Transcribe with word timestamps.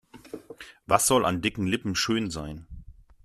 Was 0.87 1.05
soll 1.05 1.27
an 1.27 1.41
dicken 1.43 1.67
Lippen 1.69 1.93
schön 1.93 2.31
sein? 2.31 2.65